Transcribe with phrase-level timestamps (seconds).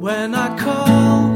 [0.00, 1.29] When I call